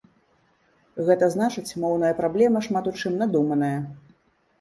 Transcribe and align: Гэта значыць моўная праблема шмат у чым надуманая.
Гэта 1.09 1.27
значыць 1.35 1.77
моўная 1.83 2.09
праблема 2.21 2.63
шмат 2.69 2.89
у 2.93 2.95
чым 3.03 3.13
надуманая. 3.21 3.71